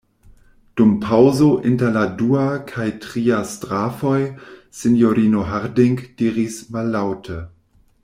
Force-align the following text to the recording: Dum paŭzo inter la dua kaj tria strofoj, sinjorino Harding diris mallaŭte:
Dum 0.79 0.93
paŭzo 1.03 1.49
inter 1.71 1.91
la 1.97 2.05
dua 2.21 2.47
kaj 2.73 2.87
tria 3.05 3.43
strofoj, 3.53 4.17
sinjorino 4.83 5.49
Harding 5.53 6.05
diris 6.23 6.61
mallaŭte: 6.77 7.43